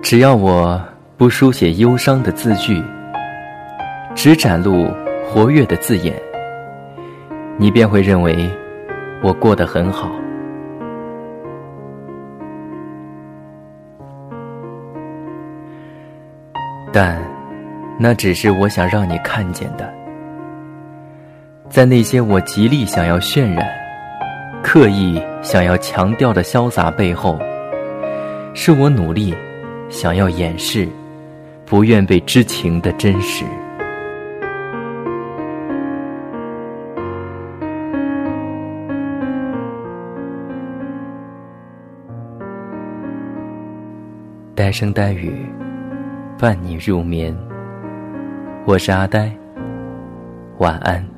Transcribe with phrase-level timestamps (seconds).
[0.00, 0.80] 只要我
[1.18, 2.82] 不书写忧伤的字句，
[4.14, 4.88] 只展露
[5.26, 6.14] 活跃的字眼，
[7.58, 8.48] 你便会认为
[9.22, 10.10] 我过得很好。
[16.90, 17.20] 但，
[17.98, 19.92] 那只是我想让你看见的。
[21.68, 23.68] 在那些我极力想要渲染、
[24.62, 27.38] 刻意想要强调的潇洒背后，
[28.54, 29.34] 是我努力
[29.88, 30.88] 想要掩饰、
[31.64, 33.44] 不愿被知情的真实。
[44.54, 45.46] 呆声呆语，
[46.38, 47.34] 伴你入眠。
[48.66, 49.32] 我是阿呆，
[50.58, 51.17] 晚安。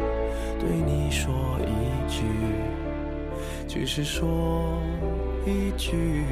[0.61, 1.33] 对你说
[1.65, 1.71] 一
[2.07, 2.21] 句，
[3.67, 4.79] 只是说
[5.43, 6.23] 一句，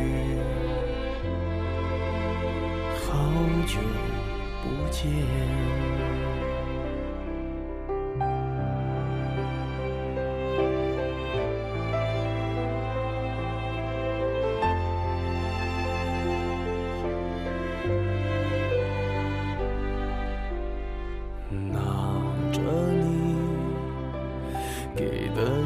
[2.94, 3.18] 好
[3.66, 3.80] 久
[4.62, 5.79] 不见。